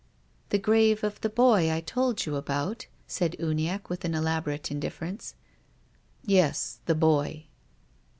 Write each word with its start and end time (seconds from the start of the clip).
"The 0.49 0.57
grave 0.57 1.03
of 1.03 1.21
the 1.21 1.29
boy 1.29 1.71
I 1.71 1.79
told 1.79 2.25
you 2.25 2.35
about?" 2.35 2.87
said 3.07 3.35
Uniacke 3.39 3.87
with 3.87 4.03
an 4.03 4.15
elaborate 4.15 4.71
indifference." 4.71 5.35
Yes, 6.39 6.79
the 6.87 6.95
boy." 6.95 7.45